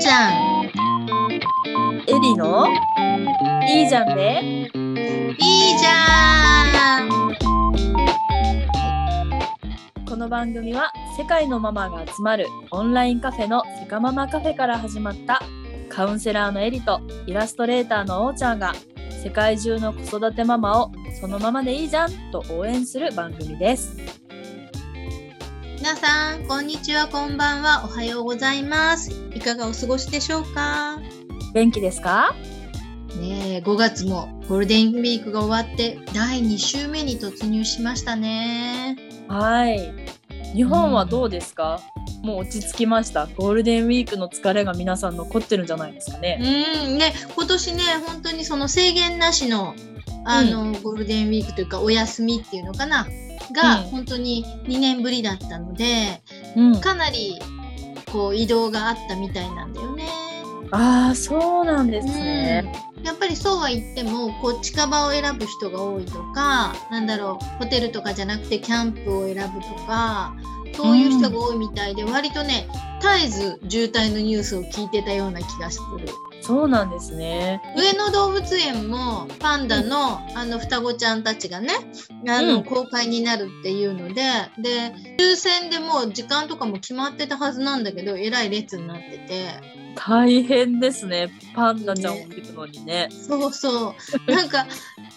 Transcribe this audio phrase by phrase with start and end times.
[0.00, 0.64] ちゃん。
[0.64, 0.70] エ
[2.22, 2.66] リの？
[3.68, 4.70] いいじゃんね。
[4.74, 7.36] いいじゃん。
[10.08, 15.42] この番組は世界のママが集まるオンラインカフェのセカママカフェから始まった
[15.90, 18.72] カウンセラーのエリとイラストレーターのおーちゃんが
[19.22, 24.19] 世界中の子育てママをそのままでいいじゃんと応援する番組です。
[25.80, 29.10] 皆さん、こんにちは、こんばんは、おはようございます。
[29.34, 30.98] いかがお過ごしでしょうか？
[31.54, 32.34] 元気ですか？
[33.18, 38.96] ねえ、5月もゴールデンウィークが終わって第2週目に突入しましたね。
[39.28, 39.92] はい。
[40.54, 41.80] 日本はどうですか、
[42.22, 43.26] もう落ち着きました？
[43.26, 46.36] ゴールデンウィークの疲れが皆さん残ってるんじゃないですかうね。
[46.94, 49.74] ん、ね、今年ね、本当にその制限なしの、
[50.26, 53.06] あの、ゴールデンウィークというか、お休みっていうのかな？
[53.52, 56.22] が、うん本当に2年ぶりだったので、
[56.56, 56.80] うん。
[56.80, 57.38] かなり、
[58.12, 60.08] こう、移動があったみたいなんだよね。
[60.72, 62.72] ああ、そうなんですね。
[62.96, 70.36] うん、やっぱりそうは言ってもこう近場を選ぶ人が多いとかなんだろうホテルとかじゃなくてキャンプを選ぶとか
[70.76, 72.68] そういう人が多いみたいで、割とね
[73.00, 76.06] 絶えず渋滞のニュースを聞いてたような気がする
[76.42, 77.60] そうなんですね。
[77.76, 81.72] 上野動物園もパンダの,、あの双子ちゃんたちがね
[82.28, 84.22] あの、うん公開になるっていうので
[84.58, 89.80] で抽選でもう時間とかも決まってたはずなんだけどえらい列になってて。
[89.96, 91.30] 大変ですね。
[91.54, 93.08] パンダちゃんを見るのにね。
[93.10, 93.94] そうそ
[94.28, 94.30] う。
[94.30, 94.66] なんか、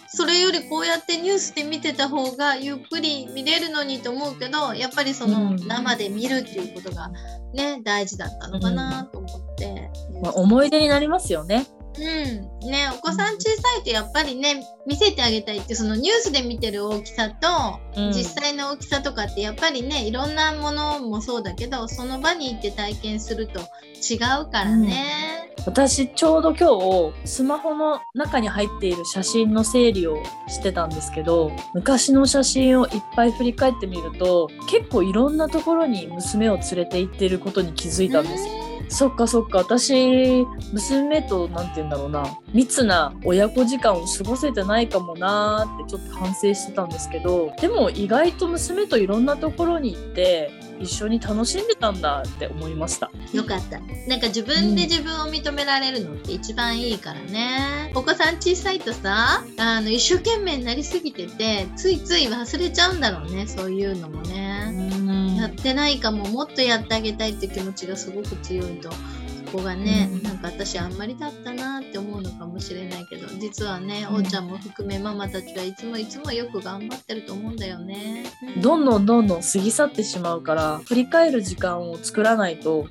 [0.08, 7.10] それよりこうやってニュースで見てた方がゆっくり見れるのにと思うけど、やっぱりそのうん生で見るっていうことが
[7.54, 9.90] ね、大事だったのかなと思って。
[10.24, 11.66] まあ、思い出になりますよね。
[11.96, 12.70] うん。
[12.70, 25.44] ね、お子さん小さいとやっぱりね、見せてあげたいって、そのニュースで見てる大きさと、うん実際の大きさとかってやっぱりね、いろんなものもそうだけど、その場に行って体験すると違うからね。
[25.66, 38.73] 私ちょうど今日スマホの中に入っている写真の整理をしてたんですけど昔の写真をいっぱい振り返ってみると結構いろんなところに娘を連れて行っていることに気づいたんですよ。
[38.94, 39.58] そっかそっか。
[39.58, 42.24] 私娘と何て言うんだろうな。
[42.52, 47.52] 密な親子時間を過ごせてないかもなーってちょっと反省してたんですけど。
[47.60, 53.10] でも意外と娘といろんなところに行って一緒に楽しんでたんだって思いました。
[53.32, 53.80] よかった。
[54.08, 57.92] なんか自分で自分を認められるのって一番いいからね。
[57.94, 65.38] お子さん小さいとさ、あの、一生懸命になりすぎてて、ついつい忘れちゃうんだろうね、そういうのもね。
[65.38, 68.96] やってないかも、もっとやってあげたいって気持ちがすごく強いと、そ
[69.44, 78.24] こがね、うんなんか私あんまりだったなって思うのかもしれないけど、実はね、うんおーちゃんも含めママたちはいつもいつもよく頑張ってると思うんだよね。
[78.60, 82.86] どんどんどんどん過ぎ去ってしまうから振り返る時間を作らないと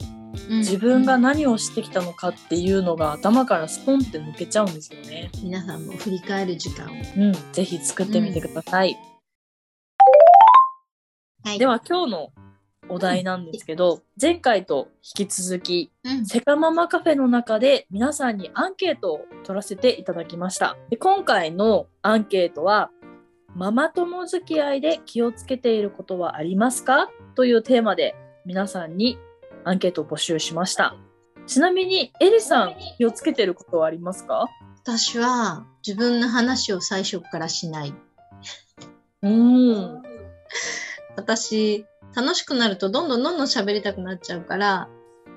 [0.49, 5.29] うん自分が何をしてきたのかっていうのが頭からスポンって抜けちゃうんですよね。
[5.43, 6.89] 皆さんも振り返る時間を。
[7.17, 8.97] うん、ぜひ作ってみてください。
[11.43, 11.59] はい。
[11.59, 12.29] では今日の
[12.89, 20.77] お題なんですけど、前回と引き続きうん、セカママカフェの中で皆さんにアンケートを取らせていただきました。
[20.89, 22.91] で今回のアンケートは
[23.55, 27.09] ママ友付き合いで気をつけていることはありますか？
[27.35, 29.17] というテーマで皆さんに
[29.63, 30.95] アンケートを募集しました。
[31.45, 34.47] ちなみにエリさん気をつけていることはありますか？
[34.83, 37.93] 私は自分の話を最初からしない。
[39.21, 40.01] うん。
[41.15, 41.85] 私、
[42.15, 44.89] 楽しくなるとどんどんどんどん喋りたくなっちゃうから、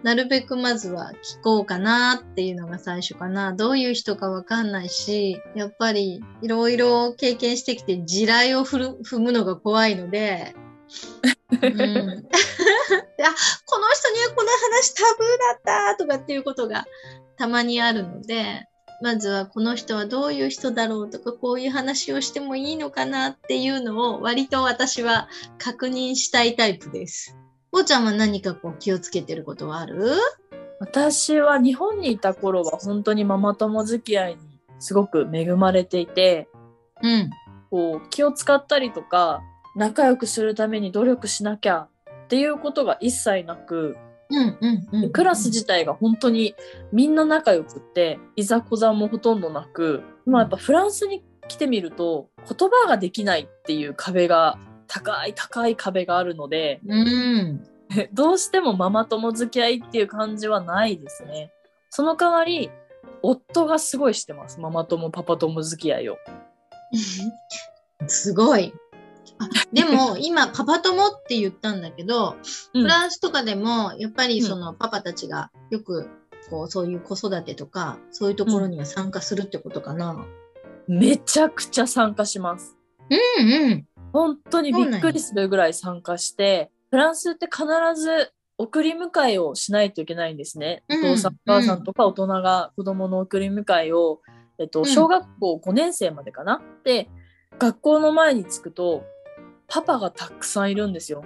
[0.02, 3.52] なるべくまずは聞こうかなっていうのが最初かな。
[3.52, 10.54] どういう人かわかんないし、やっぱりいろいろ経験してきて地雷を踏る踏むのが怖いので、
[11.50, 11.72] うん、 あ
[13.64, 16.84] この人にはこの話タブーだったとかっていうことが
[17.36, 18.68] たまにあるので、
[19.02, 27.36] まずはこの人はどういう人だろうとか、こういう話をしてもいいのかなっていうのを割と私は確認したいタイプです。
[27.72, 30.16] おーちゃんは何かこう気をつけてることはある？
[30.80, 34.40] 私は日本にいた頃は本当にママ友付き合いに
[34.78, 36.48] すごく恵まれていて、
[37.02, 37.30] うん。
[37.70, 39.42] こう気を使ったりとか
[39.74, 41.88] 仲良くするために努力しなきゃ
[42.24, 43.96] っていうことが一切なく、
[44.30, 45.12] うんうんうん。
[45.12, 46.54] クラス自体が本当に
[46.92, 54.58] みんな仲良くっていざこざもほとんどなく、まあやっぱフランスに来てみると言葉ができないっていう壁が
[54.88, 57.66] 高い高い壁があるのでうん。
[58.12, 61.52] どうしてもママ友付き合いっていう感じはないですね。
[61.90, 62.70] その代わり
[63.22, 66.18] 夫がすごいしてますママ友パパ友付き合いを。
[68.06, 68.72] すごい。
[69.38, 72.36] あでも今パパ友って言ったんだけど、
[72.74, 76.08] うんフランスとかでもやっぱりそのパパたちがよく
[76.48, 80.24] こう、そういう子育てとか、そういうところには参加するってことかな。
[80.86, 82.76] めちゃくちゃ参加します。
[83.10, 83.86] うんうん。
[84.12, 87.66] 本当にびっくりするぐらい参加して、フランスって必
[88.00, 90.84] ず送り迎えをしないといけないんですね。
[90.88, 94.20] うんお父さん、お母さんとか大人が子供の送り迎えを、
[94.60, 96.62] えっと、うん小学校5年生までかな？
[96.84, 97.10] で、
[97.58, 99.04] 学校の前に着くと、
[99.68, 101.24] パパがたくさんいるんですよ。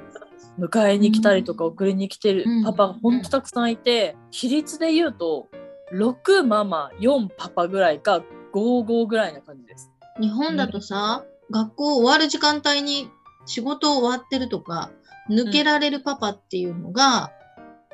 [0.58, 5.48] 迎えに来たりとかうん送りに来てるうんパパがほんとたくさんいて、比率で言うと、
[5.92, 8.22] 6ママ、4パパぐらいか、
[8.52, 9.90] 55ぐらいな感じです。
[10.20, 13.10] 日本だとさ、学校終わる時間帯に
[13.46, 14.90] 仕事終わってるとか、
[15.28, 17.32] 抜けられるパパっていうのが、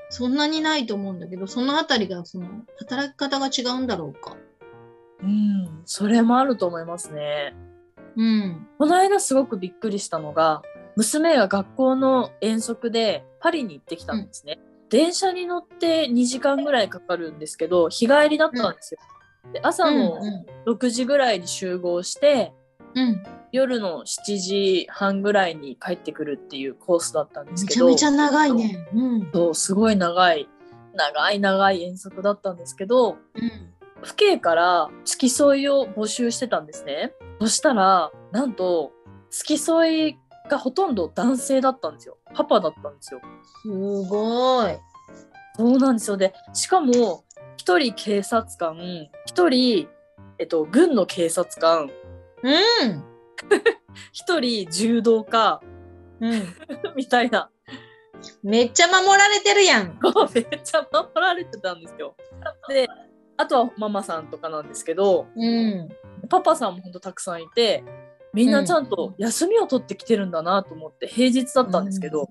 [0.09, 2.47] そんなにないと思うんだけど、そのあたりが、その、
[2.79, 4.37] 働き方が違うんだろうか。
[5.23, 7.55] うん、それもあると思いますね。
[8.17, 8.67] うん。
[8.79, 10.63] この間すごくびっくりしたのが、
[10.97, 14.59] 娘が学校の遠足でパリに行ってきたんですね。
[14.89, 19.01] 電車に乗って2時間ぐらいかかるんですけど、日帰りだったんですよ。
[19.53, 20.19] で朝の
[20.67, 22.53] 6時ぐらいに集合して、
[22.95, 23.03] うん。
[23.09, 23.23] うん。
[23.53, 28.89] 夜の7時半ぐらいに帰ってくるっていうコースだったんですけど、めちゃめちゃ長いね。
[28.95, 29.31] うん。
[29.33, 30.49] そうすごい長い、
[30.95, 33.76] 長い長い遠足だったんですけど、うん。
[34.03, 37.13] 父兄から付き添いを募集してたんですね。
[37.41, 38.93] そしたら、なんと、
[39.31, 42.19] 付き添いがほとんど男性だったんですよ。
[42.35, 43.21] パパだったんですよ。
[43.63, 43.69] す
[44.09, 44.79] ごい。
[45.57, 46.17] そうなんですよ。
[46.17, 47.25] で、しかも、
[47.57, 48.77] 一人警察官、
[49.27, 49.89] 一人、
[50.39, 51.91] えっと、軍の警察官、
[52.43, 53.05] うん。
[54.13, 55.61] 一人柔道家、
[56.21, 56.43] うん。
[56.95, 57.51] みたいな、
[58.43, 59.99] めっちゃ守られてるやん。
[60.35, 62.15] めっちゃ守られてたんですよ。
[62.69, 62.89] で、
[63.37, 65.89] あとはママさんとかなんですけど、うん。
[66.29, 67.85] パパさんもほんとたくさんいて、
[68.33, 72.29] みんなちゃんと休みを取ってきてるんだなと思って、平日だったんですけど、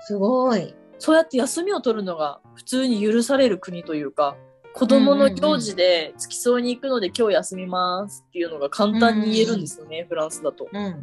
[0.00, 0.74] すごい。
[0.98, 4.36] そうやって休みを取るのが普通に許される国というか、
[4.74, 10.68] 子供の行事で付き添いに行くので今日休みますっていうのが簡単に言えるんですよね、フランスだと。
[10.72, 11.02] うん。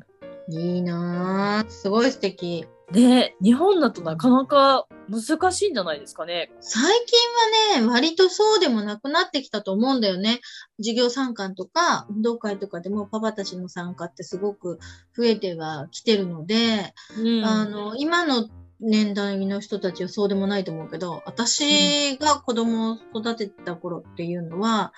[0.52, 1.70] いいなぁ。
[1.70, 2.66] すごい素敵。
[2.92, 6.52] で、日本だとなかなか難しいんじゃないですかね。
[6.60, 10.42] 最近はね、割とそうでもなくなってきたと思うんだよね。
[10.78, 14.80] 授業参観とか、運動会とかでもパパたちの参加ってすごく
[15.16, 18.48] 増えてはきてるので、うんあの、今の
[18.82, 24.94] 年代の人たちはそうでもないと思うけど、私が子供を育ててた頃っていうのは、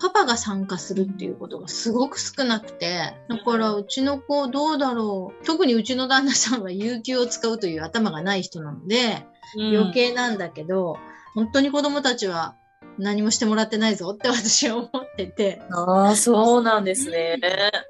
[0.00, 5.44] パパが参加するっていうことがすごく少なくて、だからうちの子どうだろう。
[5.44, 9.26] 特にうちの旦那さんは有給を使うという頭がない人なので、
[9.56, 10.96] うん余計なんだけど、
[11.34, 12.54] 本当に子供たちは
[13.00, 17.38] 何もしてもらってないぞって私は思ってて、ああ、そうなんですね。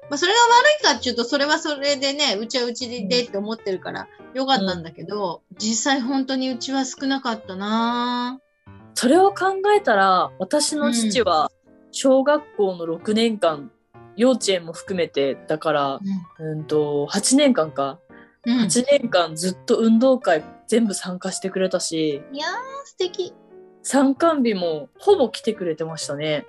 [0.09, 8.51] まあそれが悪いかっていうと、それはそれでね、うちはうちでって思ってるからよかったんだけど、実際本当にうちは少なかったなぁ
[8.93, 11.51] それを考えたら、私の父は
[11.91, 13.71] 小学校の6年間、
[14.15, 15.99] 幼稚園も含めて、だから、
[16.39, 17.99] うんと、8年間か。
[18.45, 18.53] うん。
[18.53, 22.51] うん、8年間ずっと運動会全部参加してくれたし、いやー、
[22.85, 23.33] 素敵。
[23.83, 26.45] 参観日もほぼ来てくれてましたね。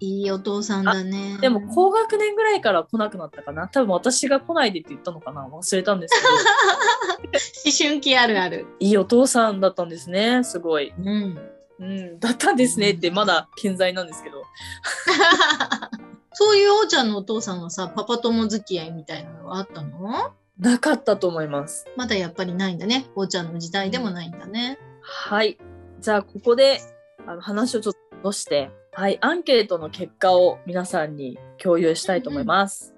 [0.00, 1.38] いいお父さんだね。
[1.40, 3.68] でも高学年ぐらいから来なくなったかな。
[3.68, 5.46] 多分私が来ないでって言ったのかな。
[5.46, 6.32] 忘れたんですけど。
[7.64, 8.66] 思春期あるある。
[8.80, 10.44] いいお父さんだったんですね。
[10.44, 10.92] すごい。
[10.98, 11.38] うん。
[11.78, 12.20] うん。
[12.20, 14.42] だったんですねってまだ健在なんですけど。
[16.32, 20.32] そういうおーちゃんのお父さんはさ、パパ友付き合いみたいなのはあったの？
[20.58, 21.86] なかったと思います。
[21.96, 23.06] まだやっぱりないんだね。
[23.14, 24.78] おーちゃんの時代でもないんだね。
[25.00, 25.58] はい。
[26.04, 26.80] じゃあ、ここで
[27.26, 32.94] あの話をちょっと戻して、はい、アンケートの結果を皆さんに共有したいと思います。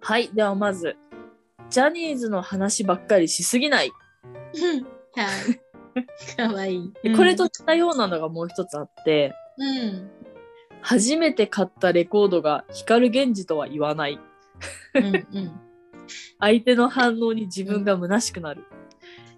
[0.00, 0.30] はい。
[0.32, 0.94] では、まず、
[1.68, 3.90] ジャニーズの話ばっかりしすぎない。
[5.16, 6.36] はい。
[6.36, 6.92] かわいい。
[7.02, 10.08] でこれと似たようなのがもう一つあって、うん。
[10.80, 14.20] 初めて買ったレコードが光源氏とは言わない。
[14.94, 15.06] うん。
[15.06, 15.08] う
[15.40, 15.60] ん。
[16.38, 18.62] 相手の反応に自分が虚しくなる。
[18.62, 18.83] うん。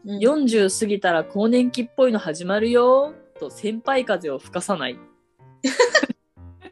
[0.07, 4.99] 40過ぎたら更年期っぽいの始まるよと先輩風を吹かさない。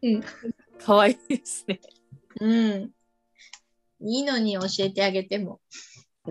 [0.02, 0.22] うん
[0.84, 1.80] かわいいですね。
[2.40, 2.90] うん。
[4.00, 5.60] いいのに教えてあげても。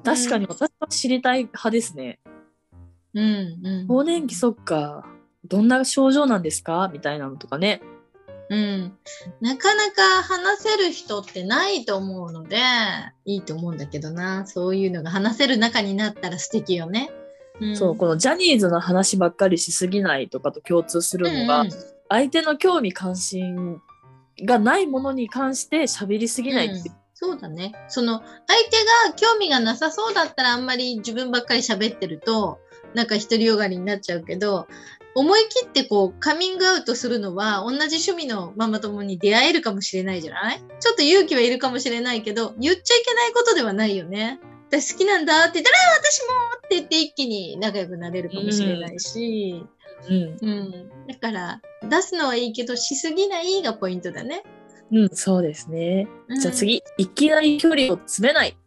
[0.04, 2.20] 確かに私は知りたい派ですね。
[3.14, 3.60] うん。
[3.64, 3.88] うん。
[3.88, 5.06] 更年期そっか。
[5.44, 6.90] どんな症状なんですか？
[6.94, 7.82] みたいなのとかね。
[8.54, 8.98] うん。
[9.42, 12.58] なかなか話せる人ってないと思うので、
[13.26, 14.46] いいと思うんだけどな。
[14.46, 17.10] そういうのが話せる中になったら素敵よね。
[17.60, 21.74] うんそう、このジャニーズの話ばっかりしすぎないとかと共通するのが、うんうん
[22.10, 23.82] 相手の興味関心
[24.46, 27.74] がないものに関して喋りすぎないっていううんそうだね。
[27.88, 28.30] その、相
[28.70, 32.60] 手が興味がなさそうだったらあんまり自分ばっかり喋ってると、
[32.94, 34.68] なんか独りよがりになっちゃうけど、
[35.15, 40.60] 思い切ってこうカミングアウトするのは同じ趣味のママ友に出会えるかもしれないじゃない？
[40.79, 44.39] ちょっと勇気はいるかもしれないけど、言っちゃいけないことではないよね。
[44.70, 46.25] 私好きなんだって言ったら、私も
[46.58, 49.63] って言って一気に仲良くなれるかもしれないし、
[50.10, 50.38] うん。
[50.41, 50.89] うん。
[51.08, 54.41] だから、出すのはいいけど、しすぎないがポイントだね。
[54.91, 56.08] うん、そうですね。
[56.27, 58.58] うんじゃあ次、いきなり距離を詰めない。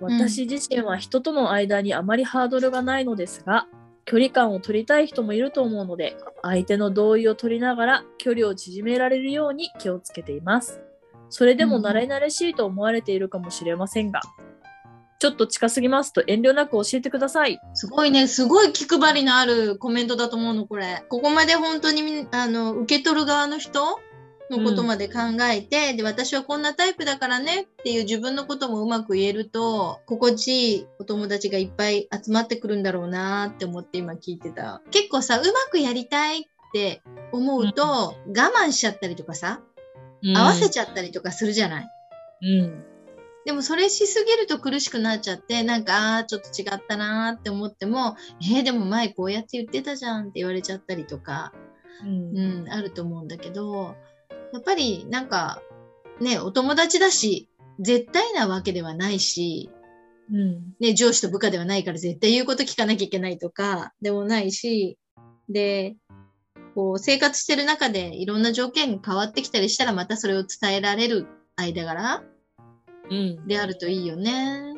[0.00, 3.68] 私自身は人との間にあまりハードルがないのですが、
[4.06, 10.80] 距離感を取りたい人もいると思うので、相手の同意を取りながら距離を縮められるように気をつけています。
[11.28, 14.20] それでもうん慣れ慣れしいと思われているかもしれませんが、
[15.18, 17.58] ちょっと近すぎますと遠慮なく教えてください。
[17.74, 21.04] すごいね、すごい気配りのあるコメントだと思うの、これ。
[21.08, 23.98] ここまで本当にみあの受け取る側の人
[24.50, 25.20] のことまで考
[25.52, 34.82] えて、で、私はこんなタイプだからねっていう自分のこともうまく言えると、心地いいお友達がいっぱい集まってくるんだろうなって思って今聞いてた。
[34.90, 39.60] 結構さ、うまくやりたいって思うと、我慢しちゃったりとかさ、
[40.22, 41.88] 合わせちゃったりとかするじゃない？
[42.42, 42.84] うん。
[43.44, 51.52] でもそれしすぎると苦しくなっちゃって、なんか、あちょっと違ったなーって思っても、えー、でも前こうやって言ってたじゃんって言われちゃったりとか、
[52.02, 53.94] うんうん、あると思うんだけど、
[54.52, 55.62] やっぱりなんか、
[56.20, 57.48] ね、お友達だし、
[57.78, 59.70] 絶対なわけではないし、
[60.30, 60.74] うん。
[60.80, 64.98] ね、上司と部下ではないから絶対言うこと聞かなきゃいけないとかでもないし、
[65.48, 65.96] で、
[66.74, 71.26] こう生活してる中でいろんな条件が変わってきたりしたらまたそれを伝えられる
[71.56, 72.22] 間柄
[73.10, 73.46] うん。
[73.46, 74.74] であるといいよね。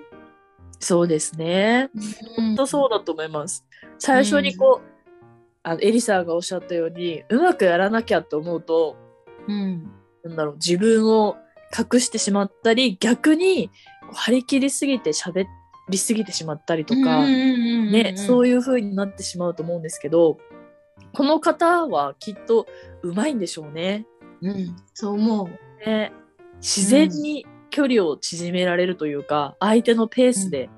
[0.81, 1.91] そうですね。
[1.95, 2.03] うん
[2.37, 3.65] 本当そうだと思います。
[3.99, 4.99] 最初にこう、
[5.63, 8.97] あのエリさんがおっしゃったようにうまくやらなきゃと思うと
[9.49, 9.91] うん。
[10.25, 11.37] なんだろう自分を
[11.77, 13.71] 隠してしまったり逆に
[14.13, 15.47] 張り切りすぎて喋
[15.89, 20.39] りすぎてしまったりとか、ね、そういいう風になってしまうと思うんですけど
[21.13, 22.67] この方はきっと
[23.03, 24.07] うまいんでしょうね。
[24.43, 24.51] うん。
[24.51, 24.77] うん。
[24.95, 25.87] そう思う。
[25.87, 26.13] ね
[26.61, 30.69] 自然に距離を縮められるというか、相手のペースで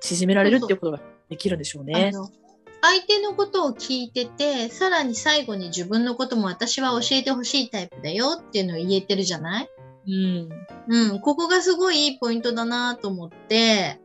[0.00, 2.16] 縮められるっていうことができるんでしょうねあ。
[2.16, 2.28] の
[2.82, 9.68] 相手のことを聞いてて、さらに最後に自分のことも私は教えてほしいタイプだよっていうのを言えてるじゃない？
[10.06, 10.48] うん。
[10.88, 14.00] うん、ここがすごいいいポイントだなと思って、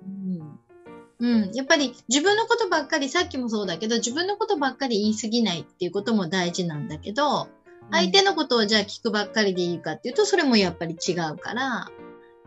[1.20, 1.46] うん。
[1.46, 7.48] うん、やっぱり自分のことばっかり、さっきもそうだけど、自分のことばっかり言い過ぎないっていうことも大事なんだけど、
[7.92, 11.88] 相手のことをじゃあ聞くばっかりでいいかっていうと、それもやっぱり違うから、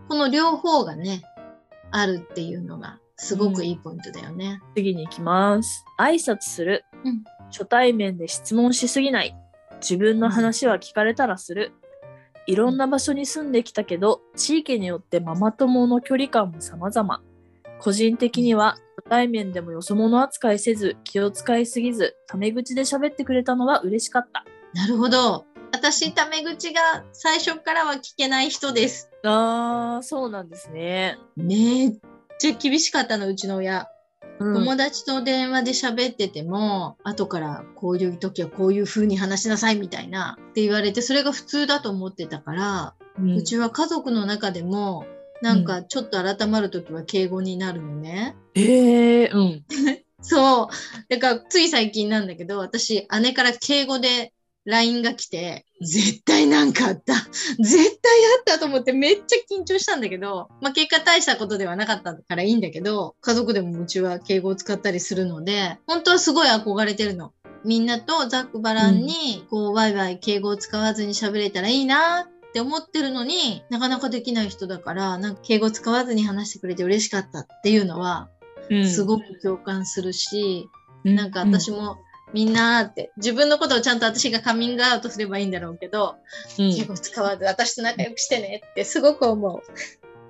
[0.08, 1.22] この両方がね、
[1.90, 4.60] あるっていうのがすごくいいポイントだよね。
[4.74, 5.84] 次に行きます。
[5.98, 6.84] 挨拶する。
[7.04, 9.34] うん初対面で質問しすぎない。
[9.80, 11.72] 自分の話は聞かれたらする。
[12.46, 17.22] いろんな場所に住んできたけど、地域によってママ友の距離感も様々。
[17.80, 24.44] 個人的には初対面でもよそ者扱いせず、気を使いすぎず、タメ口で喋ってくれたのは嬉しかった。
[24.74, 25.46] なるほど。
[25.72, 29.10] 私、タメ口が最初からは聞けない人です。
[29.24, 31.18] あー、そうなんですね。
[31.36, 31.98] めっ
[32.38, 33.88] ちゃ厳しかったの、うちの親。
[34.40, 45.06] うん友達と電話で喋ってても、後からこういう時はこういう風に話しなさいみたいなって言われて、それが普通だと思ってたから、うんうちは家族の中でも、
[45.42, 48.36] なんかちょっと改まる時は敬語になるのね。
[48.54, 49.64] えー、うん。
[50.22, 50.68] そう。
[51.08, 54.32] だからつい最近なんだけど、私姉から敬語で
[54.64, 57.14] LINE が来て、絶対なんかあった。
[57.58, 67.32] 絶対あったと思ってめっちゃ緊張したんだけど、まあ結果大したことではなかったからいいんだけど、家族でもうちは敬語を使ったりするので、本当はすごい憧れてるの。
[67.64, 78.28] みんなとざっくばらんに、こう、ワイワイ敬語を使わずに喋れたらいいなって思ってるのになかなかできない人だから、なんか敬語使わずに話してくれて嬉しかったっていうのは、
[78.84, 80.68] すごく共感するし、
[81.04, 81.98] なんか私も
[82.32, 86.16] みんなって、自分のことをちゃんと私がカミングアウトすればいいんだろうけど、
[86.58, 86.74] うん。
[86.74, 89.62] 敬語使わず私と仲良くしてねってすごく思う。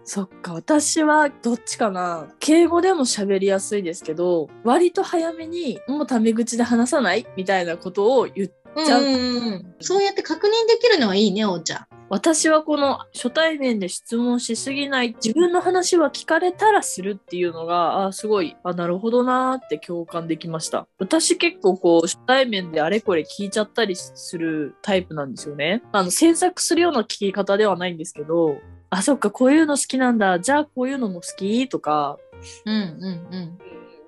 [0.04, 2.28] そっか私はどっちかな。
[2.40, 7.26] 敬語でも喋りやすいですけど割と早めにもうタメ口で話さない？
[7.36, 8.48] みたいなことを言っ
[8.84, 9.74] じゃあうんうんうん。
[9.80, 11.86] そうやって確認できるのはいいね、おーちゃん。
[12.10, 20.86] 私はこの初対面で質問しすぎない自分の話は聞かれたらするっていうのがあすごいあなるほどなーって共感できました。
[20.98, 25.82] 私結構こう初対面であれこれ聞いちゃったりするタイプなんですよね。
[25.92, 28.56] あの詮索するような聞き方ではないんですけど
[28.90, 30.40] あそっかこういうの好きなんだ。
[30.40, 32.18] じゃあこういうのも好きとか
[32.64, 33.58] うんうん。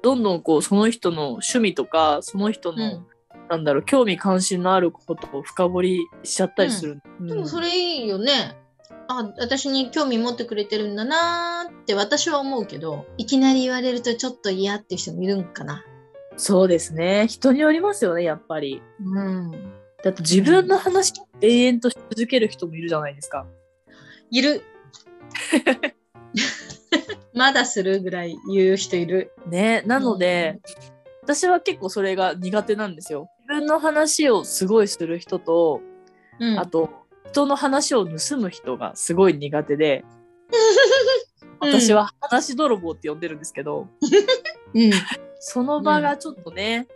[0.02, 3.06] どんどんこうその人の趣味とかその人の、うん
[3.50, 7.26] なんだろう興味関心のあることを深掘りしちゃったりする、うん。
[7.26, 8.56] でもそれいいよね。
[9.08, 15.84] あ、私に興味持ってくれてるんだなーって私は思うけど、いきなり言われるとちょっと嫌っていう人もいるんかな。
[16.36, 17.26] そうですね。
[17.26, 18.80] 人によりますよね、やっぱり。
[19.04, 19.50] うん。
[20.04, 23.46] だって自分の話を永遠とし続ける人もいるじゃないですか。
[24.30, 24.62] いる。
[27.34, 29.32] まだするぐらい言う人いる。
[29.48, 29.82] ね。
[29.86, 30.60] なので、
[31.22, 33.28] 私は結構それが苦手なんですよ。
[33.50, 35.80] 自分の話をすごいする人と、
[36.38, 36.88] うんあと、
[37.32, 40.04] 人の話を盗む人がすごい苦手で、
[41.58, 43.88] 私は話泥棒って呼んでるんですけど、
[44.72, 44.92] うん。
[45.40, 46.86] その場がちょっとね、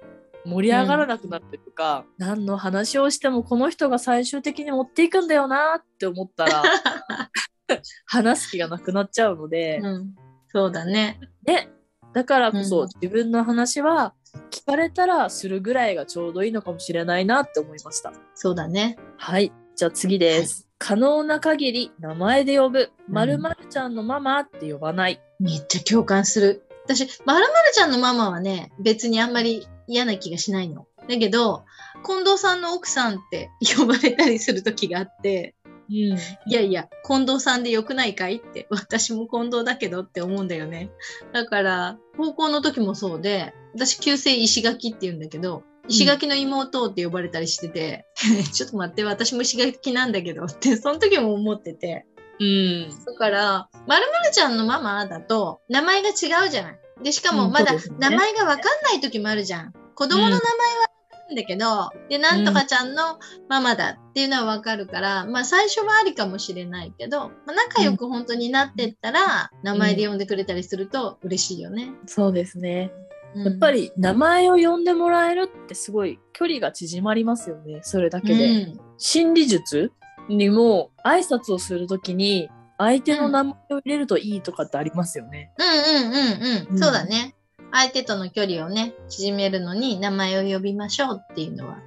[0.44, 6.62] 盛り上がらなくなるというか、何の話をしてもこの人が最終的に持っていくんだよなって思ったら、
[8.06, 10.14] 話す気がなくなっちゃうので、うん。
[10.52, 11.18] そうだね。
[11.44, 11.68] ね、
[12.12, 14.14] だからこそ、うん自分の話は
[14.50, 18.12] 聞かれたらするぐらいがちょうどいいのかもしれないなって思いました。
[18.34, 18.96] そうだね。
[19.16, 19.52] はい。
[19.76, 20.68] じゃあ次です。
[20.78, 22.92] 可能な限り名前で呼ぶ。
[23.08, 25.20] まるまるちゃんのママって呼ばない。
[25.40, 26.66] めっちゃ共感する。
[26.84, 30.86] 私、まるまるちゃんのママはね、別にあんまり嫌な気がしないの。
[31.08, 31.64] だけど、
[32.04, 35.54] 近藤さんの奥さんって呼ばれたりする時があって、
[35.88, 35.96] うん。
[35.96, 40.90] いやいや、近藤さんでよくないかいって、 私も近藤だけどって思うんだよね。
[41.32, 48.06] だから、高校の時もそうで、私、旧姓石垣って言うんだけど、石垣の妹って呼ばれたりしてて、
[48.52, 52.06] ちょっと待って、私も石垣なんだけどって、その時も思ってて。
[52.40, 52.90] うん。
[53.04, 56.78] だから、まるまるちゃんのママだと、名前が違うじゃない。
[57.02, 59.72] で、しかうんもまだ名前がわかんない時もあるじゃん。
[59.94, 60.93] 子供の名前は
[61.34, 71.92] んだけど、で、なんとかちゃんのママだっていうのはわかるから、まあ最初はありかもしれないけど、まあ、仲良く本当になってったら、名前で呼んでくれたりすると嬉しいよね。
[72.06, 72.90] そうですね。
[72.94, 73.04] うん
[73.44, 77.80] やっぱ、り名前を呼んでもらえるってすごい距離が縮まりますよね。
[77.82, 78.62] それだけで。
[78.62, 79.90] うん心理術
[80.28, 82.48] にも挨拶をするときに
[82.78, 85.52] 相手の名前を入れるといいとかってありますよね。
[85.58, 86.68] うんうんうんう。
[86.70, 87.34] うんんそうだね。
[87.76, 91.78] 相手との距離をね、縮めるのに名前を呼びましょうっていうのは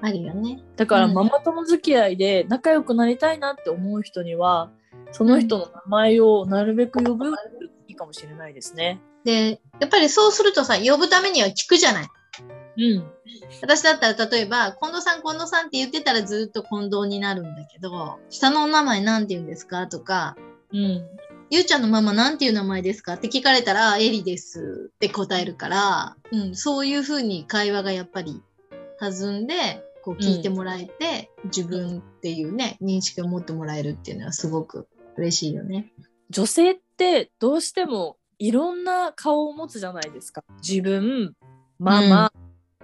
[0.00, 0.62] あるよね。
[0.76, 4.70] だからうんママ友付き合いで仲良くなりたいなって思う人には
[5.10, 7.36] その人の名前をなるべく呼ぶと
[7.88, 9.00] いいかもしれないですね。
[9.24, 12.08] で、やっぱりそうするとさ、呼ぶためには聞くじゃない。
[12.78, 13.04] うん。
[13.60, 19.86] 私だったら例えば、近藤さん、近藤さんって言ってたらずっと近藤になるんだけど、下のお名前なんて言うんですか？
[19.88, 20.36] とか、
[20.72, 21.04] うん。
[21.52, 23.12] ゆうちゃんのママなんていう名前ですか？
[23.12, 28.42] って聞かれたら、あエリですって答えるから、うん、そういうふうに会話がやっぱり
[28.98, 34.88] 弾んで、こう聞いてもらえて、自分っていうね、認識を持ってもらえるっていうのはすごく
[35.18, 35.92] 嬉しいよね。
[36.30, 40.42] 女性ってどうしてもいろんな顔を持つじゃないですか。
[40.66, 41.34] 自分、
[41.78, 42.32] ママ、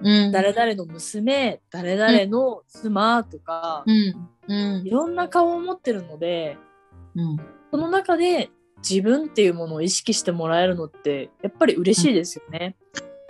[0.03, 0.31] うん。
[0.31, 4.29] 誰々の娘、誰々の妻とか、うん。
[4.47, 4.91] うんい。
[4.91, 6.59] ろんな顔を持ってるので、
[7.15, 7.39] うん。
[7.71, 8.51] その中で
[8.89, 12.77] 自分っていうものを意識してもらえるのってやっぱり嬉しいですよね。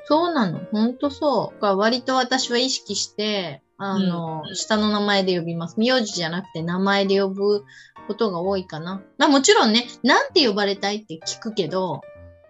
[0.05, 0.61] そうなの。
[0.73, 1.65] ほんとそう。
[1.77, 5.79] 割と私は意識して、あの、下の名前で呼びます。
[5.79, 7.65] 名字じゃなくて名前で呼ぶ
[8.07, 9.03] ことが多いかな。
[9.19, 12.01] まあもちろんね、なんて呼ばれたいって聞くけど、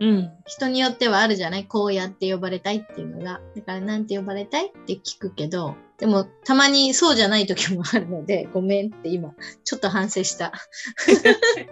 [0.00, 0.30] うん。
[0.46, 1.64] 人によってはあるじゃない？
[1.64, 3.40] こうやって呼ばれたいっていうのが。
[3.56, 9.34] だからなんて呼ばれたいって聞くけど、でもたまにそうじゃない時もあるので、 ごめんって今、
[9.64, 10.52] ちょっと反省した。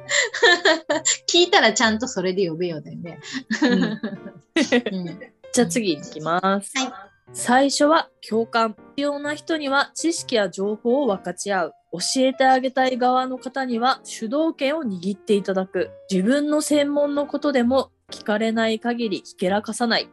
[1.28, 3.20] 聞いたらちゃんとそれで呼べようだよね。
[3.62, 3.86] うんう
[5.00, 5.20] ん
[5.52, 6.72] じゃあ次いきます。
[6.76, 6.92] はい
[7.32, 8.76] 最初は共感。
[8.96, 11.72] 必要な人には知識や情報を分かち合う。
[11.92, 15.90] 教えてあげたい側の方には主導権を握っていただく。
[16.10, 20.08] 自分の専門のことでも聞かれない限りひけらかさない。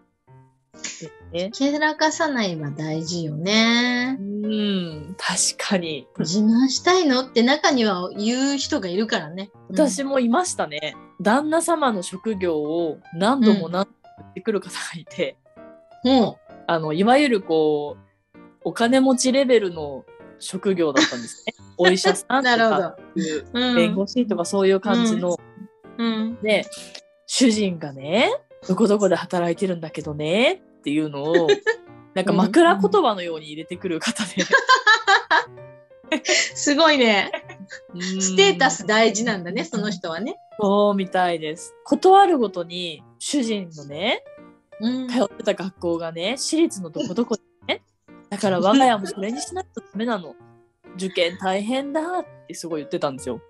[1.52, 4.24] けらかさないは大事よねう。
[4.24, 6.08] ん、確かに。
[6.20, 9.52] 自慢したいのって中には言う人がいるからね。
[9.70, 10.96] 私もいましたね。
[11.22, 15.38] 旦那様の職業を何度も何度も言ってくる方がいて、
[16.04, 17.98] もあの、いわゆるこ
[18.36, 20.06] う、お金持ちレベルの
[20.40, 21.54] 職業だったんですね。
[21.78, 22.98] お医者さんとか
[23.54, 25.40] 弁護士とかそういう感じの、
[25.98, 26.38] うん。
[26.42, 26.66] で、
[27.26, 28.30] 主人がね、
[28.68, 31.48] どこどこで働いてるんだけどね、っていうのを、
[32.14, 34.44] なんか枕言葉のように入れてくる方で。
[36.26, 37.32] すごいね。
[38.20, 40.36] ステータスス大事なんだね、その人はね。
[40.60, 41.74] そうみたいです。
[41.86, 44.26] 断るごとに、主人のね、
[44.82, 47.82] うん通ってた学校がね、私立のどこどこでね、
[48.30, 50.36] だから我が家もそれにしないとダメなの。
[50.96, 53.42] 受験大変だってすごい言ってたんですよ。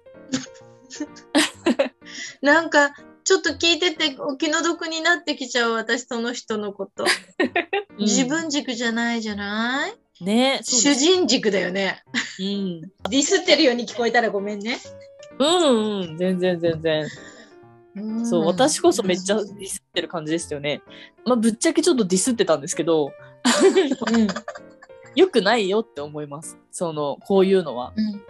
[2.42, 2.92] なんか、
[3.24, 7.06] ちょっと聞いててお気の毒になってきちゃう、私、その人のこと。
[8.00, 9.88] 自分軸じゃないじゃな
[10.20, 10.24] い？
[10.24, 12.04] ね主人軸だよね。
[12.40, 12.82] うん。
[12.82, 14.80] ディスってるように聞こえたらごめんね。
[15.40, 17.08] うんうん、全然全然。
[17.96, 20.82] うんそう私こそめっちゃディスってる感じですよね。
[21.26, 23.12] まあぶっちゃけちょっとディスってたんですけど
[24.12, 24.28] うん
[25.16, 27.94] 良くないよって思いますそのこういうのは。
[27.96, 28.22] うん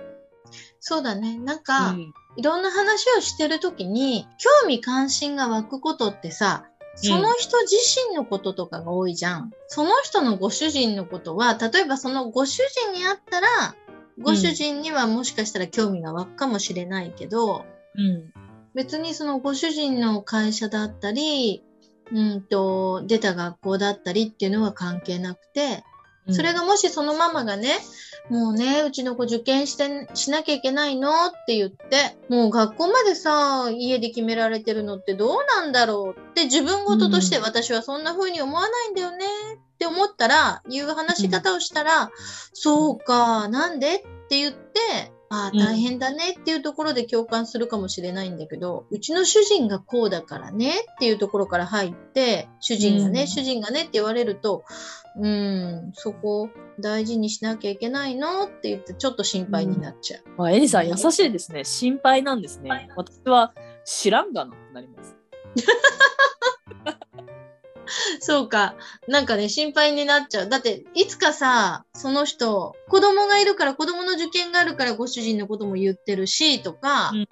[0.85, 1.37] そうだね。
[1.39, 4.27] なんうか、んいろんな話をしてるときに、
[4.61, 6.65] 興味関心が湧くことってさ、
[6.95, 7.75] その人自
[8.09, 9.51] 身のこととかが多いじゃん。
[9.67, 13.75] その人のご主人のことは、例えばそのご主人に会ったら、
[14.21, 17.65] ご主人にはもしかしたら興味が湧くかもしれないけど、
[17.95, 18.43] うん
[18.73, 21.63] 別にそのご主人の会社だったり、
[22.11, 25.83] うんと、出た学校だったりっていうのは関係なくて、
[26.29, 27.79] それがもしそのママがね、
[28.29, 37.43] もうね、うちの子受験して、しなきゃいけないのって言って、もう学校までさ、家で決められてるのってどうなんだろうって自分事としてうん。
[37.43, 42.09] 私はそんな風に思わないんだよねって思ったら、いう話し方をしたら、
[42.53, 54.63] そうか、なんでって言って、ああ、うん大変だねっていうところで共感するかもしれないんだけど、うちの主人がこうだからねっていうところから入って、主人がね、うん主人がねって言われると、
[55.19, 60.23] うん、そこ大事にしなきゃいけないのって言ってちょっと心配になっちゃう。
[60.37, 61.63] まあ、エリさん優しいですね。
[61.63, 62.89] 心配なんですね。
[62.95, 63.53] 私は
[63.85, 65.15] 知らんがなってなります。
[68.19, 68.75] そうか。
[69.07, 70.49] なんかね、心配になっちゃう。
[70.49, 77.27] だって、いつかさ、その人、子供がいるから、子供の受験があるからご主人のことも言ってるし、とか、うん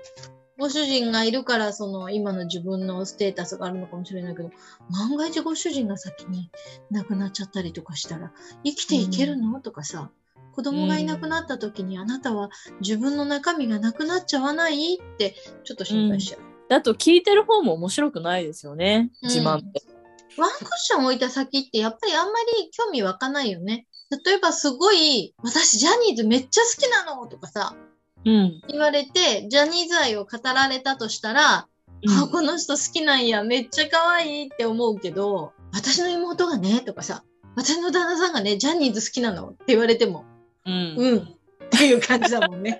[0.57, 4.51] ご主人がいるから、その、今の自分のステータスがあるのかもしれないけど、
[4.91, 6.51] 万が一ご主人が先に
[6.91, 8.31] 亡くなっちゃったりとかしたら、
[8.63, 10.11] 生きていけるの、とかさ、
[10.53, 14.99] 子供がいなくなった時に、あなたは自分の中身がなくなっちゃわない？
[15.01, 16.41] って、ちょっと心配しちゃう。
[16.69, 19.09] だと聞いてる方も面白くないですよね。
[19.23, 19.81] 自慢って。
[20.37, 23.85] ワンクッション置いた先ってやっぱりあんまり興味湧かないよね。
[24.25, 27.75] 例えばすごい、私ジャニーズめっちゃ好きなのとかさ、
[28.25, 28.61] うん。
[28.67, 31.67] 言われて、ジャニーズ愛を語られたとしたら、
[32.09, 37.23] あ、この人好きなんや、めっちゃ可愛いって思うけど、私の妹がね、とかさ、
[37.55, 40.25] 私の旦那さんがね、ジャニーズ好きなのって言われても、
[40.65, 40.95] うん。
[40.97, 42.79] うん、っていう感じだもんね。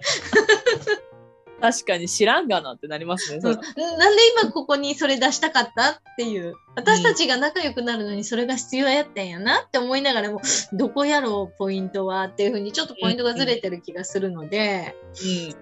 [1.62, 3.42] 確かに知らんがなってなりますね。
[3.42, 6.56] そうんれなんで今ここにそれ出したかったっていう。
[6.76, 10.42] 私たちが仲良くなるのにそれが必要やったんやなって思いながらも、
[10.74, 14.96] どこやろう、ポイントはっていうふうにちょっとポイントがずれてる気がするので、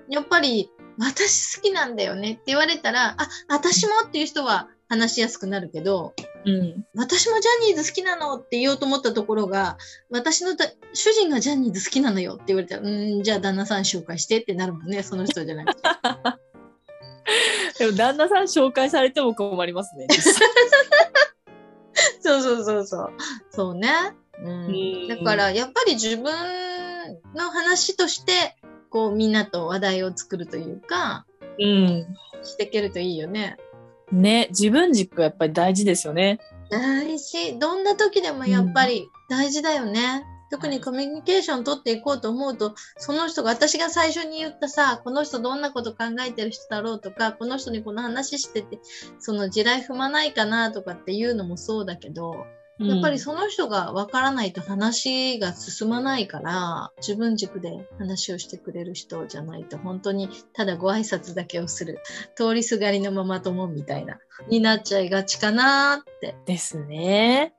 [0.09, 6.13] やっぱり私好きなんだよねって言われたら、あ、私もっていう人は話しやすくなるけど、
[6.45, 6.53] うん。
[6.53, 6.85] うん。
[6.95, 9.77] 私もジャニーズ好きなのって言おうと思ったところが、
[10.09, 15.81] 私のだ主人がジャニーズ好きなのよって言われたら、うーん、じゃあ旦那さん紹介してってなるもんね、その人じゃなくて。
[17.79, 20.07] でも旦那さん紹介されても困りますね。
[22.21, 23.11] そうそうそうそう。
[23.51, 23.89] そうね。
[24.41, 26.23] うんうんだからやっぱり自分
[27.35, 28.55] の話として、
[28.89, 31.25] こうみんなと話題を作るというか、
[31.59, 32.07] うん。
[32.41, 33.57] していけるといいよね。
[34.11, 36.39] ね、自分軸やっぱり大事ですよね。
[36.69, 37.57] 大事。
[37.59, 40.25] どんな時でもやっぱり大事だよね。
[40.51, 48.79] 特にコミュニケーション取っていこうと思うと、その人が、私が最初に言ったさ、この人どんなこと考えてる人だろうとか、この人にこの話してて、
[49.19, 52.45] その地雷踏まないかなとかっていうのもそうだけど、
[52.79, 61.99] やっぱりその人がわからないと話が進まないから、自分軸で話をしてくれる人じゃないと、本当にただご挨拶だけをする、
[62.35, 66.35] 通りすがりのママ友みたいな、になっちゃいがちかなって。
[66.45, 67.53] ですね。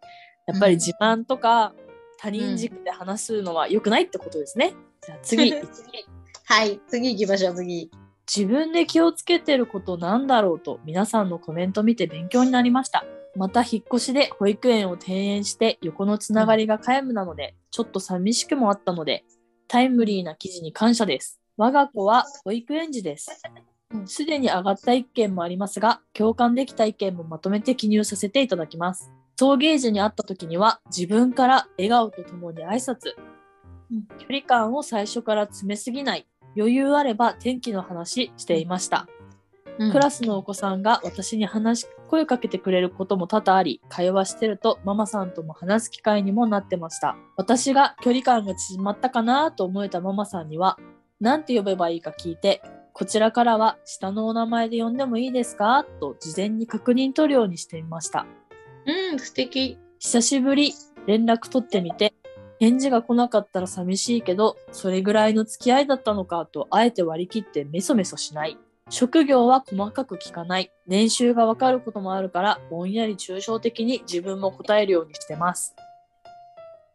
[0.46, 1.74] やっぱり自慢とか
[2.18, 4.74] 他人軸で話すのは良くないってことですね。
[5.04, 5.54] じゃあ次。
[6.46, 7.90] はい、次行きましょう、次。
[8.34, 13.04] 自分で気をつけてることなんだろうと皆さんのコメント見て勉強になりました。
[13.36, 19.24] また引っ越しで保育園を転園して横のつながりが皆無なので、ちょっと寂しくもあったので、
[19.68, 21.40] タイムリーな記事に感謝です。
[21.56, 23.42] 我が子は保育園児です
[23.94, 23.98] う。
[23.98, 29.12] んすでに上がった意見もありますが、共感できた意見もまとめて記入させていただきます。
[29.38, 33.14] 送迎時に会った時には自分から笑顔とともに挨拶。
[33.90, 36.26] うん距離感を最初から詰めすぎない。
[36.56, 39.06] 余裕あれば天気の話していました。
[39.88, 47.16] クラスのお子さんが私に話し、声かけてくれることも多々あり、会話してるとママさんとも話す機会にもなってました。
[47.36, 50.78] 私が距離感が縮まったかなと思えたママさんには、
[51.18, 52.62] なんて呼べばいいか聞いて、
[52.92, 55.86] こちらからは下のお名前で呼んでもいいですか？
[56.00, 58.26] と事前に確認取るようにしてみました。
[58.84, 59.78] うん、素敵。
[59.98, 60.74] 久しぶり、
[61.06, 62.12] 連絡取ってみて、
[62.58, 68.58] 返事が来なかったら寂しいけど、それぐらいの付き合いだったのかとあえて割り切ってメソメソしない。
[68.90, 70.72] 職業は細かく聞かない。
[70.86, 75.76] 年収がわかることもあるから、ぼんやり抽象的に自分も答えるようにしてます。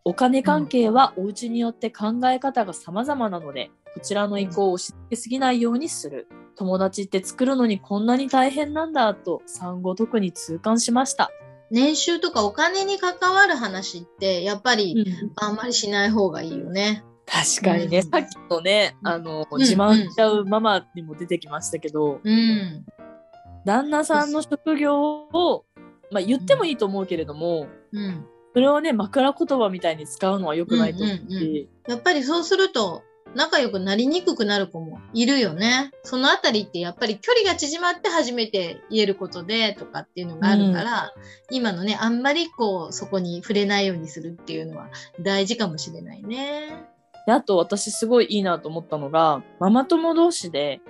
[0.04, 6.28] お金関係はお家によって考え方が様々なので、こちらの意向を押し付けすぎないようにする。
[6.58, 11.32] 友達って作るのにこんなに大変なんだと産後特に痛感しました。
[11.72, 15.06] 年収とかお金に関わる話って、やっぱり
[15.38, 17.06] あんまりしない方がいいよね。
[17.36, 22.86] 確かにね、うんさっきのね、あの、ん自慢しちゃうママにも出てきましたけど、うん。
[23.66, 25.66] 旦那さんの職業を、
[26.12, 28.26] まあ、言ってもいいと思うけれども、うん。
[28.54, 33.04] それをね、枕言葉みたいに使うのは良くないと思ううんうんし、やっぱりそうすると、
[33.36, 35.92] 仲良くなりにくくなる子もいるよね。
[36.04, 41.14] そのあたりってやっぱり距離が縮まって初めて言えることでとかっていうのがあるから、
[41.52, 46.95] 今のね、あんまりこう、そこに触れないようにするっていうのは大事かもしれないね。
[47.26, 50.82] であと私すごいいいなと思ったのが、ママ友同士で、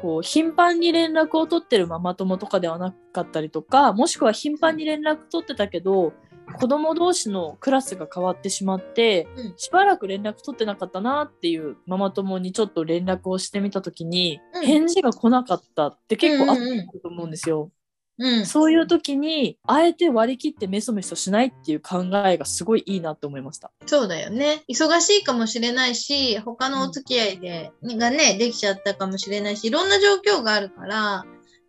[0.00, 6.12] こう、頻繁に連絡を取ってるママ友とかではなかったりとか、もしくは頻繁に連絡取ってたけど、
[6.58, 9.54] 子供同士のクラスが変わってしまって、うん。
[9.56, 14.66] しばらく連絡取ってなかったなっていうママ友にちょっと連絡をしてみた時に、うん。
[14.66, 17.70] 返事が来なかったって結構あったと思うんですよ。
[18.20, 18.46] うん。
[18.46, 23.72] そういう時に、あえて割り切ってメソメソしないっていう考えがすごいいいなと思いました。
[23.86, 24.62] そうだよね。
[24.68, 31.24] 忙しいかもしれないし、他のお付き合いで、がね、できちゃったかもしれないし、いろんな状況があるから、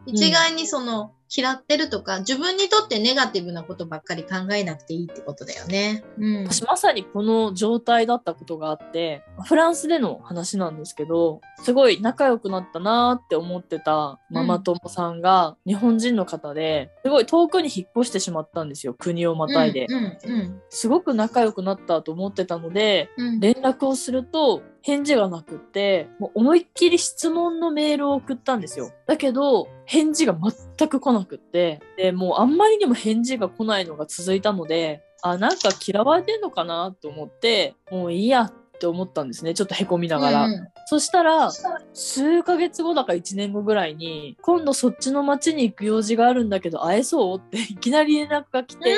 [0.05, 6.04] 一概にその、嫌ってるとか、自分にとってネガティブなことばっかり考えなくていいってことだよね。
[6.17, 6.44] うん。
[6.44, 19.86] 私まさにこの状態だったことがあって、フランスでの話なんですけど、すごい仲良くなったなーって思ってたママ友さんが日本人の方で、すごい遠くに引っ越してしまったんですよ、国をまたいで。
[19.89, 23.39] うん、うん、すごく仲良くなったと思ってたので、うん。
[23.39, 28.91] 連絡をすると返事がなくって、もう思いっきり質問のメールを送ったんですよ。
[29.06, 30.36] だけど、返事が
[30.78, 39.53] 全く来なくって、で、もうあんまりにも返事が来ないのが続いたので、あ、なんか嫌われてんのかなと思って、もういいやって思ったんですね。
[39.53, 40.45] ちょっと凹みながら。
[40.45, 41.49] うんそしたら、
[41.93, 48.97] 数ヶ月後だか1年後ぐらいに、今度そっちの町に行く用事があるんだけど、会えそうっていきなり連絡が来て、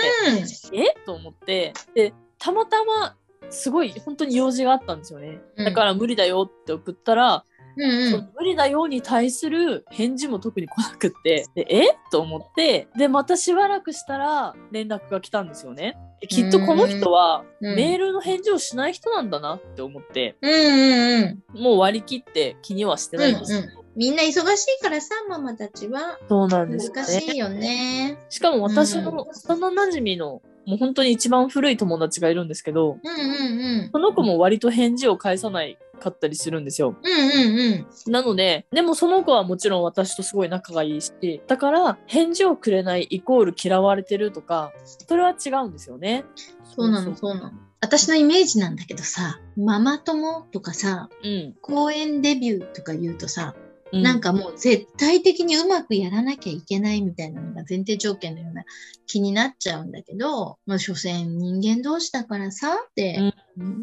[0.74, 3.16] えと思って、で、たまたま、
[3.52, 5.40] すごい本当に用事があったんですよね。
[5.56, 7.46] うんだから無理だよって送ったら、
[7.78, 8.12] うん、うん。
[8.12, 11.98] その無理だよに対する返事も特に来なくって、でえ？
[12.12, 15.98] と思って、で、またしばらくしたら連絡が来たんですよね。
[16.22, 21.62] できっとこの人はうんメールの返事をしない人なんだなって思って、うん、うん、うん。
[21.62, 23.60] もう割り切って気にはしてないんですよ。
[23.60, 26.18] うんうんみんな忙しいからさ、ママたちは。
[26.28, 27.02] そうなんですよね。
[27.04, 28.18] 難しいよね。
[28.28, 33.90] しかも私の幼馴染の、もう本当に一番古い友達がいるんですけど、うん、うん、うん。
[33.94, 36.96] その子も割と返事を返さないかったりするんですよ。
[37.02, 38.12] うん、うん、うん。
[38.12, 46.26] なので、でもその子はもちろん私とすごい仲がいいし、だから返事をくれないイコール嫌われてるとか、それは違うんですよね。
[46.76, 47.52] そうなの、そうなの。
[47.82, 51.54] 私のイメージなんだけどさ、ママ友とかさ、うん。
[51.62, 53.56] 公演デビューとか言うとさ、
[53.94, 58.64] うなん、かもう絶対的にうまくやらなきゃいけないみたいなのが前提条件のような
[59.06, 63.34] 気になっちゃうんだけど、まあ、所詮人間同士だからさって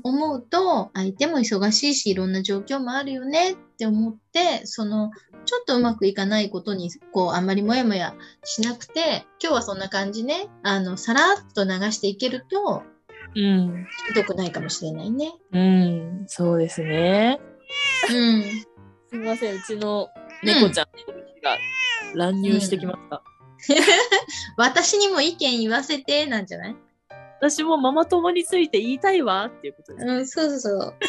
[0.02, 5.12] 思うと、相手も忙しいし、いろんな状況もあるよねって思って、その、
[5.44, 12.82] ちょっとうまくいかないことに、こう、あんまりもやもやしなくて、今日はそんな感じね、あの、さらっと流していけると、
[13.36, 13.86] うん。
[14.08, 15.32] ひどくないかもしれないね。
[15.52, 16.24] うん。
[16.26, 17.40] そうですね。
[18.08, 18.42] うん。
[19.10, 20.08] すみません、うちの
[20.44, 20.86] 猫ちゃん
[21.42, 21.58] が
[22.14, 23.22] 乱入してきました。
[24.56, 26.76] 私にも意見言わせて、なんじゃない？
[27.40, 30.06] 私もママ友について言いたいわっていうことです。
[30.06, 30.94] うん、そうそうそう。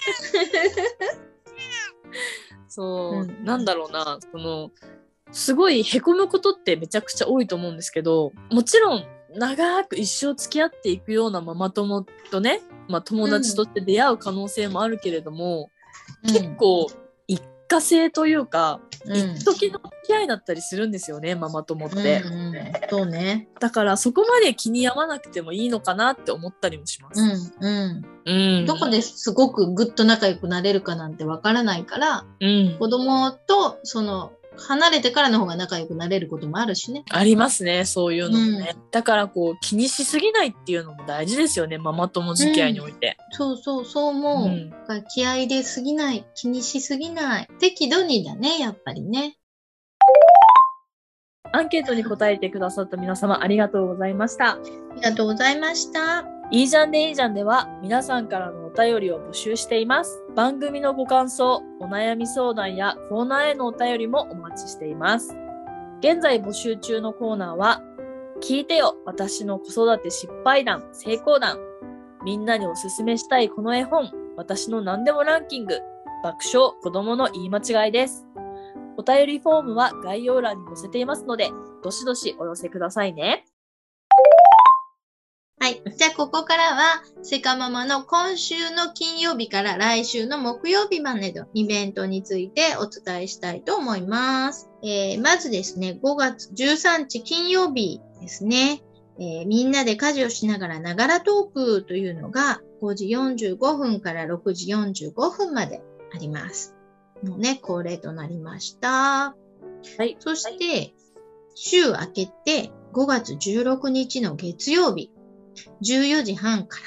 [2.67, 3.45] そう、うん。
[3.45, 4.71] なんだろうな、その、
[5.31, 15.69] すごい凹むことってめちゃくちゃ多いと思うんですけど、もちろん長く一生付き合っていくようなママ友とね、まあ友達として出会う可能性もあるけれども、
[16.23, 16.87] 結構
[17.71, 22.21] 一過性というか、うん、一時の付き合いだったりするんですよね、ママ友って。
[22.25, 22.53] うんうん、
[22.89, 23.47] そうね。
[23.61, 27.21] だからそこまで気に病まなくてもいいのかなって思ったりもします。
[27.61, 28.59] うん、うん。
[28.59, 28.65] うん。
[28.65, 32.75] どこですごくぐっと仲良くなれるかなんてわからないから、うん。
[32.77, 37.03] 子供と、その、離れてからの方が仲良くなれることもあるしね。
[37.09, 38.75] ありますね、そういうのもね。
[38.91, 43.17] だからこう気にしすぎないっていうのも大事ですよね、ママ友付き合いにおいて。
[43.31, 44.47] そうそう、そう思う。
[44.47, 44.71] うん
[45.13, 47.47] 気合い入れすぎない、気にしすぎない。
[47.59, 49.37] 適度にだね、やっぱりね。
[51.53, 54.53] アンケートに答えてくださった皆様ありがとうございました。
[54.53, 54.59] あ
[54.95, 56.40] りがとうございました。
[56.53, 60.21] いいじゃんでいいじゃんでは皆さんからのお便りを募集しています。
[60.35, 65.33] 番組のご感想、お悩み相談やコーナーへのお便りもお待ちしています。
[65.99, 67.81] 現在募集中のコーナーは、
[68.41, 71.57] 聞いてよ私の子育て失敗談、成功談。
[72.25, 75.79] みんなにおすすめしたいこの絵本、私の何でもランキング。
[76.21, 78.27] 爆笑子供の言い間違いです。
[78.97, 81.49] お便りフォームは概要欄に載せていますので、
[81.81, 83.45] どしどしお寄せくださいね。
[85.61, 85.83] はい。
[85.95, 94.71] じゃあ、ここからは、セカママの今週の金曜日から来週の木曜日までのイベントについてお伝えしたいと思います。
[94.81, 98.81] えーまずですね、5月13日金曜日ですね、
[99.19, 106.75] えーみんなで家事をしながらながらトークというのが5時45分から6時45分まであります。
[107.21, 108.89] もうね、恒例となりました。
[108.89, 109.35] は
[109.99, 110.17] い。
[110.17, 110.95] そして、
[111.53, 115.11] 週明けて5月16日の月曜日、
[115.83, 116.83] 14時半から、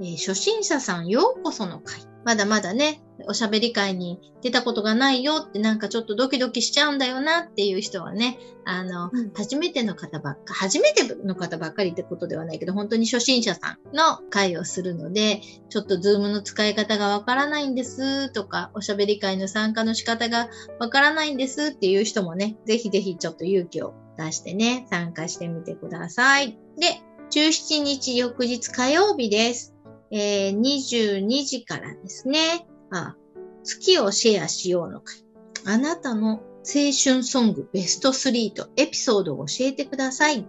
[0.00, 2.10] えー初心者さんようこその会。
[2.24, 26.58] まだまだね、おしゃべり会に出たことがないよってなんかちょっとドキドキしちゃうんだよなっていう人はね、あの、うん初めての方ばっか、初めての方ばっかりってことではないけど、本当に初心者さんの会をするので、ちょっとズームの使い方がわからないんですとか、おしゃべり会の参加の仕方がわからないんですっていう人もね、ぜひぜひちょっと勇気を出してね、参加してみてください。
[26.78, 29.72] で、17日翌日火曜日です。
[30.10, 33.14] えー22時からですね、あ、
[33.62, 35.24] 月をシェアしようの会。
[35.64, 40.46] あなたの青春ソングベスト3とエピソードを教えてください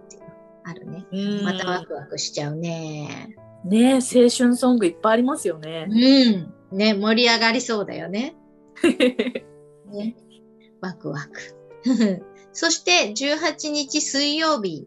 [0.64, 1.06] あるね。
[1.44, 3.36] またワクワクしちゃうね。
[3.64, 5.86] ねえ、青春ソングいっぱいありますよね。
[5.88, 6.76] うん。
[6.76, 8.34] ね、盛り上がりそうだよね。
[9.86, 10.16] ね、
[10.80, 12.24] ワクワク。
[12.52, 14.86] そして、18日水曜日、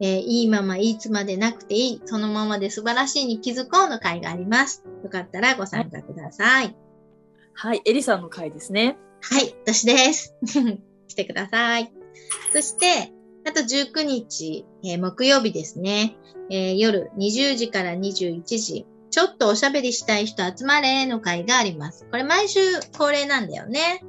[0.00, 4.84] えーいいままいつまでなくていい、そのままで素晴らしいに気づこうの会があります。
[5.02, 6.76] よかったらご参加ください。
[7.54, 8.98] はい、エリさんの回ですね。
[9.22, 10.34] はい、私です。
[11.08, 11.90] 来てください。
[12.52, 13.12] そして、
[13.46, 16.16] あと19日、えー木曜日ですね、
[16.50, 22.06] えー夜20時から21時、ちょっとおしゃべりしたい人集まれの会があります。
[22.10, 22.60] これ毎週
[22.98, 24.04] 恒例なんだよね。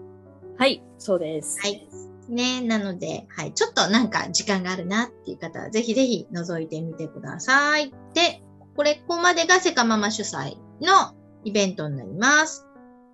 [0.58, 1.58] はい、そうです。
[1.62, 1.88] はい。
[2.30, 7.94] ね、なので、はい、ちょっとなんか時間があるなっていう方は、ぜひぜひ覗いてみてください。
[8.14, 8.44] で、
[8.76, 12.68] これ、ここまでがセカママ主催のイベントになります。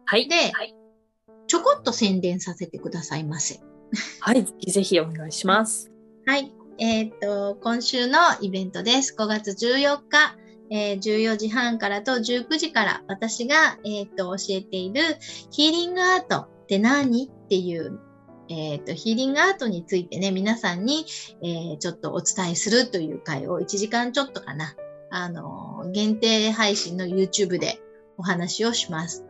[0.06, 0.28] はい。
[0.28, 0.76] ではい、
[1.48, 3.60] ちょこっと宣伝させてくださいませ。
[4.20, 5.92] はい、ぜひぜひお願いします。
[6.26, 6.52] はい。
[6.80, 9.16] えっ、と、今週のイベントです。
[9.18, 10.38] 5月14日、
[10.72, 15.02] えー14時半からと19時から私が、えっ、と、教えている
[15.52, 17.28] ヒーリングアートって何？
[17.28, 18.00] っていう、
[18.50, 21.06] えっ、と、ヒーリングアートについてね、皆さんに、
[21.42, 24.76] えーちょっとお伝えするという回を1時間ちょっとかな。
[25.10, 27.80] あの、限定配信の YouTube で
[28.18, 29.26] お話をします。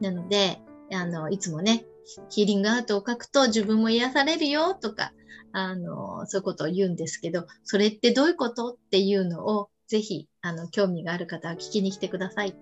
[0.00, 0.60] なので、
[0.92, 1.84] あの、いつもね、
[2.30, 5.12] ヒーリングアートを書くと自分も癒されるよとか、
[5.52, 12.56] あの、そういうことを言うんですけど、それってどういうことっていうのを、ぜひ、あの、興味がある方は聞きに来てください。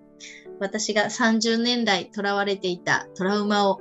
[0.59, 3.81] 私が30年来囚われていたトラウマを、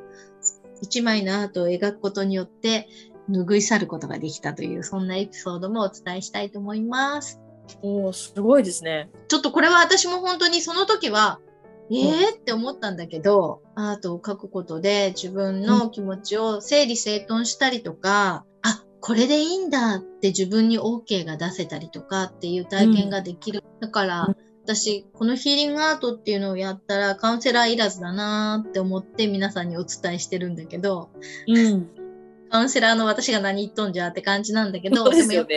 [0.81, 2.87] 一枚のアートを描くことによって、
[3.29, 7.39] 拭い去ることができたという、そんなエピソードもお伝えしたいと思います。
[7.81, 9.09] おー、すごいですね。
[9.27, 11.39] ちょっとこれは私も本当にその時は、
[11.91, 23.63] えーって思ったんだけど、アートを描くことで自分の気持ちを整理整頓したりとか、あ、これでいいんだって自分に OK が出せたりとかっていう体験ができる。
[23.81, 31.09] だから、うん私、このヒーリングアートっていうのをやったらカウンセラーいらずだなーって思って皆さんにお伝えしてるんだけど、
[31.47, 31.89] うん。
[32.51, 35.45] カウンセラーの私が何言っとんじゃって感じなんだけど、でもね。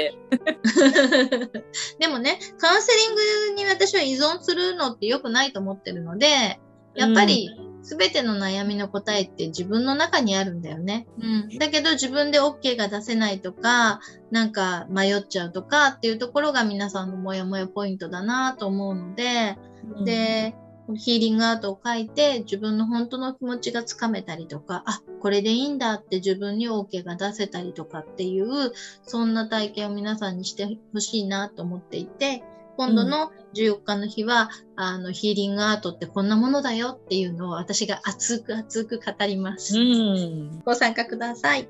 [2.00, 6.58] でもね、カウンセリングに私は依存するのって良くないと思ってるので、
[6.94, 7.50] やっぱり
[7.82, 11.06] 全ての悩みの答えって自分の中にあるんだよね。
[11.18, 11.58] うん。
[11.58, 19.58] だけど自分で OK が出せないとか、なんか迷っちゃうとかっていうところが皆さんのモヤモヤポイントだなと思うので、
[19.96, 20.54] うん、で、
[20.96, 28.72] ヒーリングアートを書いて自分の本当の気持ちがつかめたりとか、あ、これでいいんだって自分に OK が出せたりとかっていう、
[29.04, 32.42] そんな体験を皆さんにしてほしいなと思っていて、
[32.76, 39.78] 今度の14日の日は、あの、ヒーリングアートってこんなものだよっていうのを私が熱く熱く語ります。
[39.78, 40.60] うん。
[40.64, 41.68] ご参加ください。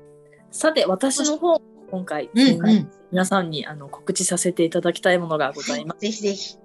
[0.51, 1.61] さて、私の方、
[1.91, 5.99] 今回、うん皆さんにあの告知させていただきたいものがございます。
[5.99, 6.57] ぜひぜひ。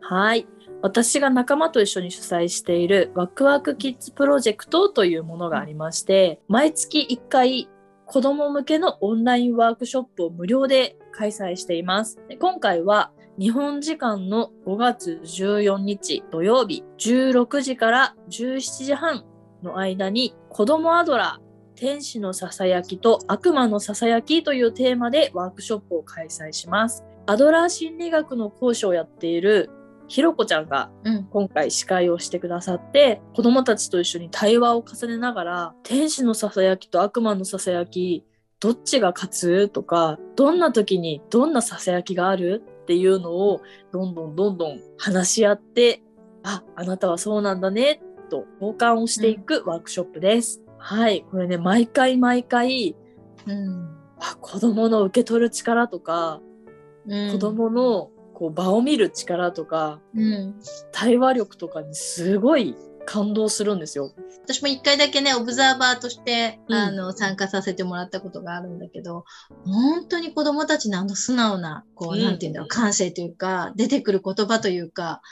[0.00, 0.46] はい。
[0.80, 7.68] 私が仲間と一緒に主催しているワクワクキッズプロジェクトというものがありまして、毎月1回
[8.06, 12.18] 子供向けのオンラインワークショップを無料で開催しています。
[12.28, 19.24] で今回は日本時間の5月14日土曜日16時から17時半
[19.62, 27.04] の間に子供アドラー天使のささやきと悪魔のささやきというテーマでワークショップを開催します。
[27.26, 29.70] アドラー心理学の講師をやっている
[30.08, 31.24] ひろこちゃんがうん。
[31.24, 38.26] 今回司会をしてくださって子供たちと一緒に対話を重ねながら天使のささやきと悪魔のささやき
[38.60, 43.60] どっちが勝つとかどんな時にどんなささやきがあるっていうのを
[43.92, 46.02] どんどんどんどん話し合って
[46.42, 50.60] ああなたはそうなんだねと交換をしていくワークショップです。
[50.78, 52.96] はいこれね毎回毎回
[53.46, 53.96] うん。
[54.18, 56.40] あ子供の受け取る力とか、
[57.06, 60.54] うん子供のこう場を見る力とかうん。
[60.90, 62.74] 対話力とかにすごい
[63.04, 64.12] 感動するんですよ。
[64.44, 69.24] 私も一回だけね、オブザーバーとして、うんあの、参加させてもらったことがあるんだけど、
[69.64, 75.22] 本当に子供たちのあの素直な、こう、うんなんていうんだろう、感性というか、出てくる言葉というか、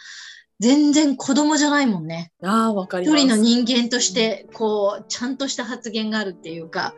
[0.61, 2.33] 全然子供じゃないもんね。
[2.43, 3.19] ああ、わかります。
[3.19, 6.95] 一人の人間として、こう、ちゃんとした発言があるっていうか、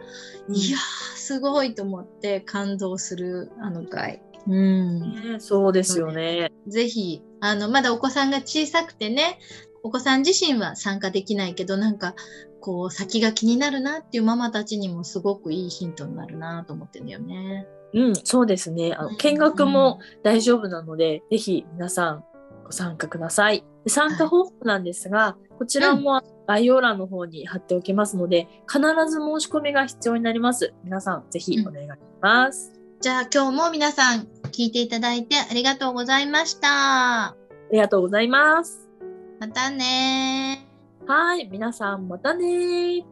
[0.48, 0.80] うんいやー、
[1.16, 4.20] すごいと思って感動する、あの回。
[4.48, 5.00] うん。
[5.34, 6.50] ねそうですよね。
[6.66, 9.38] ぜひ、あの、まだお子さんが小さくてね、
[9.82, 12.14] お子さん自身は参加できないけど、なんか、
[12.60, 17.66] こう、先が気になるなっていうママたちにもすごくいいヒントになるなと思ってるんだよね。
[17.94, 18.94] うん、そうですね。
[18.94, 22.24] あうんの見学も大丈夫なので、ぜひ皆さん
[22.64, 23.64] ご参加ください。
[23.84, 30.72] で参加方法なんですが、こちらも概要欄の方に貼っておきますので、必ず申し込みが必要になります。
[30.84, 32.72] 皆さん、ぜひお願いします。
[33.00, 36.68] じゃあ今日も皆さん聞いていただいてありがとうございました。
[36.70, 37.36] あ
[37.72, 38.81] りがとうございます。
[39.42, 41.12] またねー。
[41.12, 43.11] はい、皆さんまたねー。